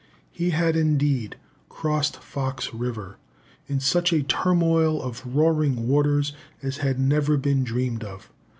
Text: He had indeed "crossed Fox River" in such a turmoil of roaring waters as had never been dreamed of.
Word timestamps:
He 0.31 0.49
had 0.49 0.75
indeed 0.75 1.35
"crossed 1.69 2.17
Fox 2.17 2.73
River" 2.73 3.17
in 3.67 3.79
such 3.79 4.11
a 4.11 4.23
turmoil 4.23 4.99
of 4.99 5.23
roaring 5.35 5.87
waters 5.87 6.33
as 6.63 6.77
had 6.77 6.99
never 6.99 7.37
been 7.37 7.63
dreamed 7.63 8.03
of. 8.03 8.31